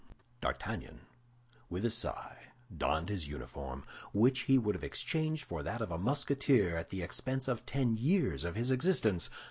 [0.41, 1.01] D'Artagnan,
[1.69, 5.99] with a sigh, donned his uniform, which he would have exchanged for that of a
[5.99, 9.29] Musketeer at the expense of ten years of his existence.